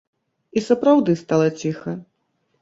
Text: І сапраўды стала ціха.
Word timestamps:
І 0.61 0.63
сапраўды 0.69 1.15
стала 1.21 1.47
ціха. 1.61 1.95